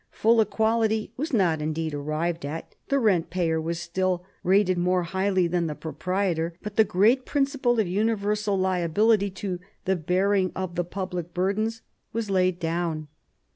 Full 0.09 0.41
equality 0.41 1.13
was 1.15 1.31
not 1.31 1.61
indeed 1.61 1.93
arrived 1.93 2.43
at; 2.43 2.73
the 2.89 2.97
rent 2.97 3.29
payer 3.29 3.61
was 3.61 3.77
still 3.79 4.25
rated 4.43 4.79
more 4.79 5.03
highly 5.03 5.45
than 5.45 5.67
the 5.67 5.75
proprietor; 5.75 6.55
but 6.63 6.75
the 6.75 6.83
great 6.83 7.23
principle 7.23 7.79
of 7.79 7.87
universal 7.87 8.57
liability 8.57 9.29
to 9.29 9.59
the 9.85 9.95
bearing 9.95 10.51
of 10.55 10.73
the 10.73 10.83
public 10.83 11.35
burdens 11.35 11.83
was 12.13 12.31
laid 12.31 12.59
down. 12.59 13.09